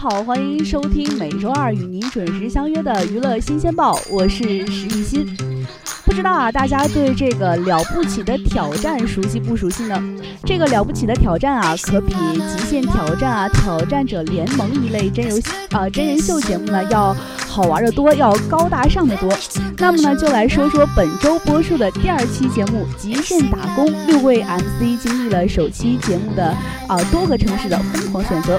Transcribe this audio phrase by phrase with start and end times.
[0.00, 5.36] 好，欢迎收听每周二与您准时相约的娱乐新鲜报，我是石艺欣。
[6.06, 10.02] 不知道啊，大家对这个了不起的挑战熟悉不熟悉呢？
[10.46, 15.38] 这个了不起的挑战啊，可比极限挑战啊、挑战者联盟一类真游
[15.72, 17.14] 啊真人秀节目呢要
[17.46, 19.30] 好玩的多，要高大上的多。
[19.76, 26.56] 那么呢，就来说说本周播出的第二期节目《极限打工》，六位 MC 经历了首期节目的
[26.88, 28.58] 啊多个城市的疯狂选择。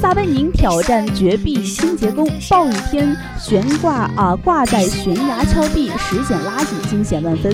[0.00, 7.52] 撒贝宁挑战绝壁清洁工，暴雨天悬挂啊挂在悬崖峭壁拾捡垃圾，惊险万分。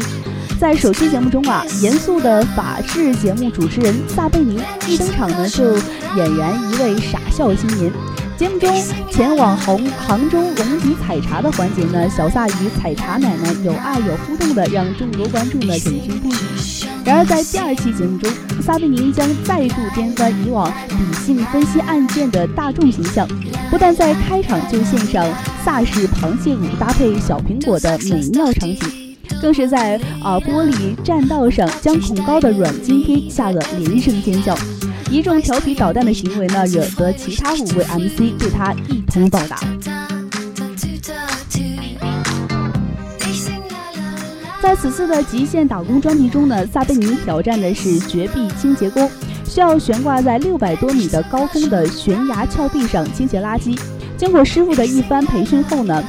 [0.61, 5.77] 在首期节目中啊，严肃的法制节目主持人撒贝宁一登场呢，就
[6.17, 7.93] 俨然一位傻笑青年。
[8.43, 8.69] 节目中
[9.09, 16.85] 前往杭杭州龙脊采茶的环节呢，小撒与采茶奶奶有爱有互动的，让众多观众呢忍俊不已。
[17.05, 18.29] 然而在第二期节目中，
[18.61, 23.29] 撒贝宁将再度颠翻以往理性分析案件的大众形象，
[23.71, 25.25] 不但在开场就献上
[25.65, 34.59] 萨式螃蟹舞搭配小苹果的美妙场景，更是在啊玻璃栈道上将恐高的阮经天吓得连声尖叫。
[35.13, 39.59] 一众调皮捣蛋的行为呢，惹得其他五位 MC 对他一通暴打。
[44.63, 49.07] 在此次的极限打工专题中呢，撒贝宁挑战的是绝壁清洁工，
[49.45, 53.79] 需要悬挂在六百多米的高空的悬崖峭壁上清洁垃圾。
[54.17, 56.03] 经过师傅的一番培训后呢，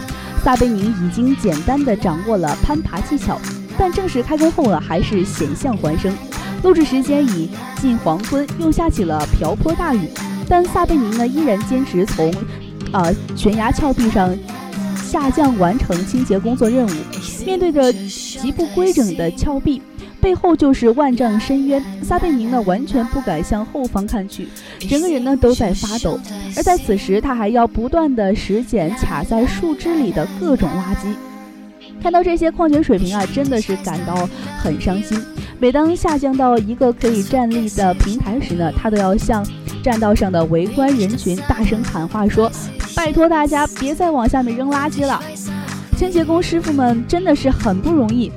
[0.45, 3.37] 撒贝宁已经简单的掌握了攀爬技巧，
[3.77, 6.15] 但正式开工后呢，还是险象环生。
[6.63, 7.49] 录制时间已
[7.81, 10.07] 近黄昏，又下起了瓢泼大雨，
[10.47, 12.33] 但撒贝宁呢依然坚持从，
[12.93, 14.33] 呃悬崖峭壁上
[14.95, 16.91] 下降完成清洁工作任务。
[17.45, 19.81] 面对着极不规整的峭壁，
[20.21, 24.47] 背后就是万丈深渊，撒贝宁呢完全不敢向后方看去，
[24.89, 26.17] 整个人呢都在发抖。
[26.55, 31.13] 而在此时，他还要不断的拾捡卡在树枝里的各种垃圾。
[32.01, 34.27] 看到这些矿泉水瓶啊，真的是感到
[34.61, 35.19] 很伤心。
[35.59, 39.45] 每当下降到一个可以站立的平台时呢，他都要向
[39.81, 42.51] 栈道上的围观人群大声喊话，说
[42.95, 45.21] ：“拜托大家别再往下面扔垃圾了。”
[45.97, 48.31] 清洁工师傅们真的是很不容易。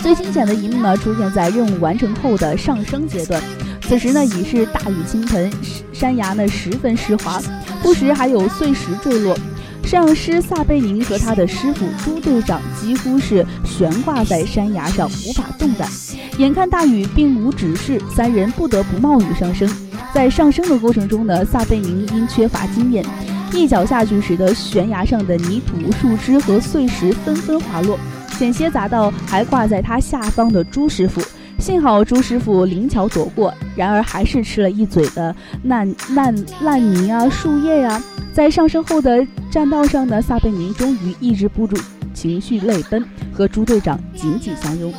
[0.00, 3.40] 最惊险的一幕呢，出现在任务完成后的上升阶段。
[3.82, 5.50] 此时呢，已是大雨倾盆，
[5.92, 7.40] 山崖呢十分湿滑，
[7.82, 9.36] 不时还有碎石坠落。
[9.88, 15.88] 上师撒贝宁和他的师傅朱队长几乎是悬挂在山崖上，无法动弹。
[16.36, 19.66] 眼看大雨并无止势，三人不得不冒雨上升。
[20.12, 23.02] 在上升的过程中呢，撒贝宁因缺乏经验，
[23.50, 27.98] 一脚下去，使得悬崖上的泥土、树枝和碎石纷纷滑落，
[28.32, 31.22] 险些砸到还挂在他下方的朱师傅。
[31.58, 37.98] 幸好朱师傅灵巧躲过，然而还是吃了一嘴的烂烂烂泥啊、树叶呀。
[38.38, 41.76] 在上升后的栈道上呢，撒贝宁终于抑制不住
[42.14, 44.94] 情绪泪奔，和朱队长紧紧相拥。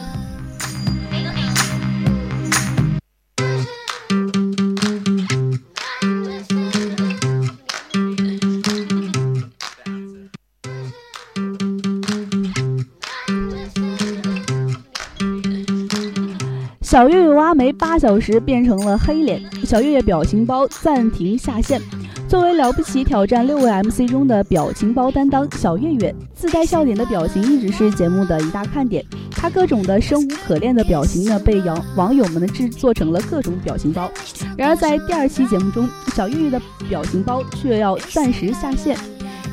[16.81, 21.81] 小月月挖煤八小时变成了黑脸，小月月表情包暂停下线。
[22.30, 29.04] 作为了不起挑战六位 MC 中的表情包担当，小月月自带笑点的表情一直是节目的一大看点。
[29.31, 34.08] 她各种的生无可恋的表情呢，被网网友们制作成了各种表情包。
[34.56, 38.96] 然而在第二期节目中，小月月的表情包却要暂时下线。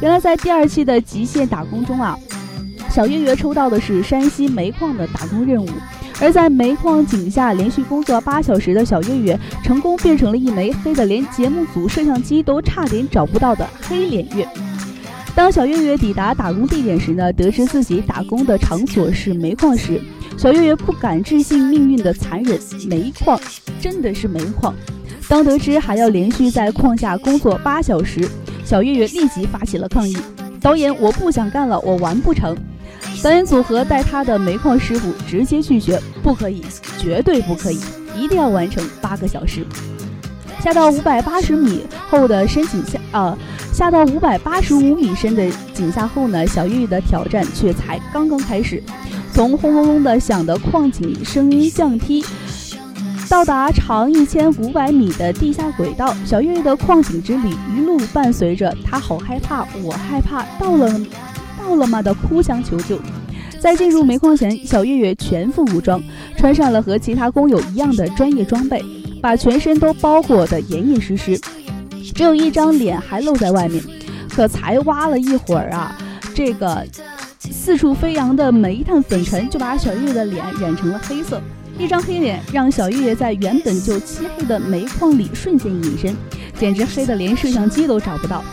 [0.03, 2.15] 原来在第二期的极限打工中啊，
[2.91, 5.69] 小月月抽到的是山西煤矿的打工任务。
[6.21, 14.49] 而在煤矿井下连续工作八小时的小月月，成功变成了一枚黑的连节目组摄像机都差点找不到的黑脸月。
[15.35, 20.01] 当小月月抵达打工地点时呢，得知自己打工的场所是煤矿时，
[20.39, 22.59] 小月月不敢置信命运的残忍，
[22.89, 23.39] 煤矿
[23.79, 24.75] 真的是煤矿。
[25.29, 28.27] 当得知还要连续在矿下工作八小时，
[28.65, 30.17] 小月月立即发起了抗议。
[30.63, 32.57] 导演，我不想干了，我完不成。
[33.23, 36.63] 导演组和带他的煤矿师傅直接拒绝，不可以，
[36.99, 37.81] 绝对不可以，
[38.17, 39.67] 一定要完成八个小时。
[40.63, 43.37] 下到五百八十米后的深井下，呃，
[43.73, 48.83] 下到五百八十五米深的井下后呢，小月月的挑战却才刚刚开始。
[49.33, 52.25] 从轰隆隆的响的矿井声音降梯，
[53.29, 60.89] 到达长一千五百米的地下轨道，小月月的矿井之旅一路伴随着她好害怕，我害怕，到了，
[61.67, 62.97] 到了吗的哭腔求救。
[63.59, 66.01] 在进入煤矿前，小月月全副武装，
[66.37, 68.81] 穿上了和其他工友一样的专业装备。
[69.21, 71.37] 把全身都包裹得严严实实，
[72.15, 73.83] 只有一张脸还露在外面。
[74.29, 75.99] 可才挖了一会儿啊，
[76.33, 76.87] 这个
[77.41, 81.41] 四处飞扬的煤炭粉尘就把小月月的脸染成了黑色。
[81.77, 86.15] 一张黑脸让小月月在原本就漆黑的煤矿里瞬间隐身，
[86.57, 88.45] 简直黑得连摄像机都找不到。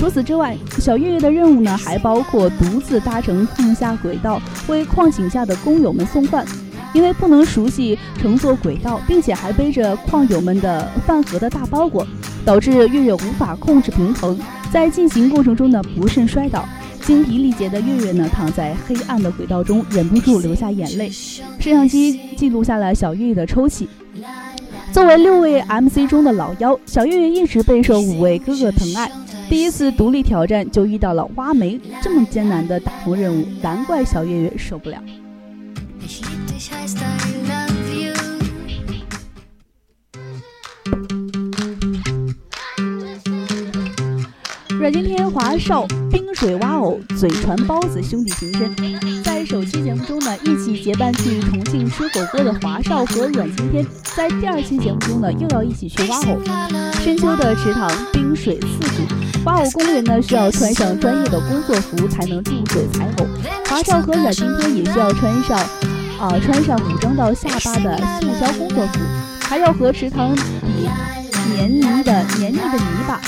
[0.00, 6.42] 除此之外，小月月的任务呢，还包括独自搭乘矿下轨道，为矿井下的工友们送饭。
[6.94, 12.06] 因为不能熟悉乘坐轨道，并且还背着矿友们的饭盒的大包裹，
[12.46, 14.40] 导致月月无法控制平衡，
[14.72, 16.66] 在进行过程中呢不慎摔倒，
[17.02, 21.10] 精疲力竭的月月呢躺在黑暗的轨道中，忍不住流下眼泪。
[21.10, 23.86] 摄像机记录下了小月月的抽泣。
[24.92, 29.12] 作为六位 MC 中的老幺，小月月一直备受五位哥哥疼爱。
[29.50, 35.02] 第一次独立挑战就遇到了挖煤这么艰难的打工任务，难怪小月月受不了。
[44.78, 48.74] 阮经天、华少、冰水蛙偶、嘴传包子兄弟情深，
[49.22, 56.40] 在首期节目中呢，一起结伴去重庆吃火锅的华少和阮经天，在第二期节目中呢，又要一起去挖藕。
[57.04, 63.26] 深秋的池塘，冰水四顾，挖藕工人呢需要穿上专业的工作服才能注水采藕。
[63.66, 65.58] 华少和阮经天也需要穿上，
[66.18, 68.98] 啊，穿上武装到下巴的塑胶工作服，
[69.42, 70.88] 还要和池塘底
[71.52, 73.20] 黏泥的黏腻的泥巴。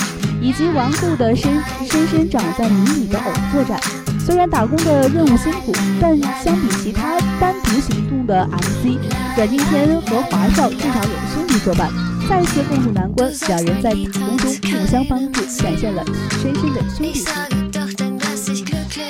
[0.43, 1.51] 以及顽固的深
[1.89, 3.79] 深深长在泥里的藕作战。
[4.19, 8.99] 虽然打工的任务辛苦，但相比其他单独行动的 MC，
[9.37, 11.89] 阮经天和华少至少有兄弟作伴，
[12.29, 13.31] 再次共度难关。
[13.47, 13.95] 两人在打
[14.27, 16.03] 工中互相帮助，展现了
[16.41, 17.25] 深深的兄弟情。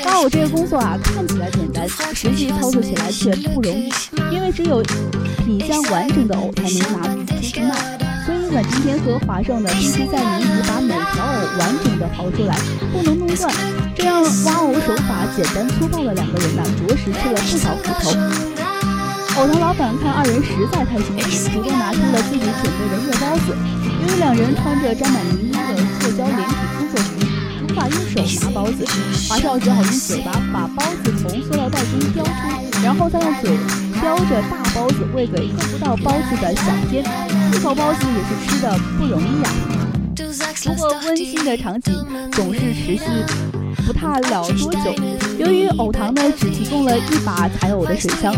[0.05, 3.91] 挖藕这个工作啊，看起来简单，实际操作起来却不容易，
[4.31, 4.83] 因为只有
[5.45, 7.92] 品相完整的藕才能拿出去卖。
[8.53, 12.55] 尽管今天和华少呢，必须在泥里把每条藕完整的刨出来，
[12.93, 13.51] 不能弄断。
[13.95, 18.11] 这样挖藕手法简单粗暴的两个人呢，着实吃了不少苦头。
[19.41, 23.57] 藕塘老板看二人实在太辛苦，主动拿出了自己准备的热包子。
[24.05, 26.85] 由于两人穿着沾满泥污的塑胶连体工
[27.87, 28.85] 用手拿包子，
[29.29, 32.31] 华少只好用嘴巴把包子从塑料袋中叼出，
[32.83, 33.51] 然后再用嘴
[34.01, 37.03] 叼着大包子喂给够不到包子的小天。
[37.53, 39.49] 一口包子也是吃的不容易呀。
[40.65, 41.93] 不过温馨的场景
[42.31, 43.03] 总是持续
[43.85, 45.22] 不太了多久。
[45.37, 48.33] 由于藕塘呢只提供了一把采藕的水枪，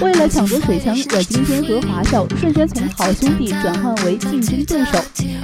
[0.00, 4.98] 为了抢夺水枪，阮经天和华少瞬间从好兄弟转换为竞争对手。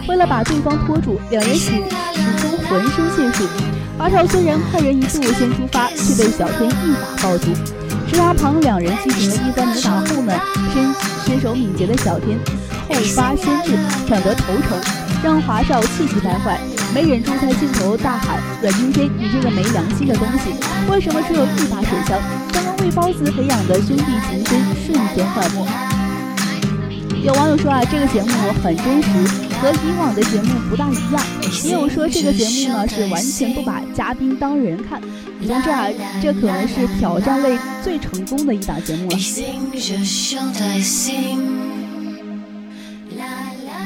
[0.09, 3.47] 为了把对方拖住，两人使使出浑身解数。
[3.97, 7.47] 华少虽然快人一步先出发，却被小天一把抱住。
[8.11, 10.33] 池塘旁两人进行了一番扭打后呢，
[10.73, 10.95] 身
[11.27, 12.39] 身手敏捷的小天。
[12.89, 13.77] 后发先至，
[14.09, 14.77] 抢得头筹，
[15.23, 16.59] 让华少气急败坏，
[16.95, 20.51] 没忍住在镜头大喊：“阮经天，你这个没良心的东西，
[20.91, 22.19] 为什么只有一把水枪？”
[22.53, 25.65] 刚刚为包子培养的兄弟情深瞬间幻灭。
[27.25, 28.29] 有网友说啊，这个节目
[28.63, 29.09] 很真实，
[29.61, 31.21] 和以往的节目不大一样。
[31.65, 35.01] 也有说这个节目呢是完全不把嘉宾当人看。
[35.47, 35.89] 总之啊，
[36.23, 39.19] 这可能是挑战类最成功的一档节目了。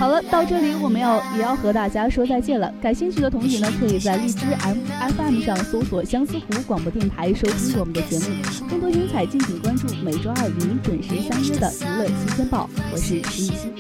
[0.03, 2.69] 好了，到这里我们要也要和大家说再见了。
[2.83, 8.25] 感兴趣的同学呢，可以在荔枝 M F M 上搜索相思湖广播电台收听我们的节目。
[8.69, 12.69] 更多精彩，敬请关注每周二与您准时相约的娱乐新鲜报。
[12.93, 13.71] 我是石雨欣。